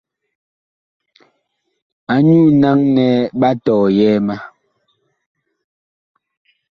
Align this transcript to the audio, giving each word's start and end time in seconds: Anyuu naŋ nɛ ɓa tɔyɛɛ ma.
Anyuu 2.13 2.47
naŋ 2.61 2.79
nɛ 2.95 3.07
ɓa 3.39 3.49
tɔyɛɛ 3.63 4.17
ma. 4.27 4.35